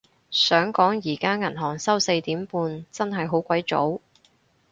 [0.31, 4.01] 想講而家銀行收四點半，真係好鬼早